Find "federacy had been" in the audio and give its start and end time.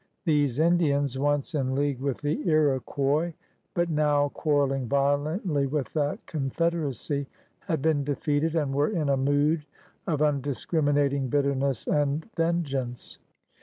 6.49-8.03